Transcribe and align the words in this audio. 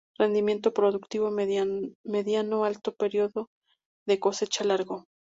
Rendimiento 0.17 0.73
productivo 0.73 1.29
mediano-alto 1.29 2.89
y 2.89 2.93
periodo 2.95 3.49
de 4.07 4.19
cosecha 4.19 4.63
largo. 4.63 5.05